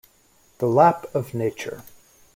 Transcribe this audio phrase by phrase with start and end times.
[0.57, 1.83] The lap of Nature!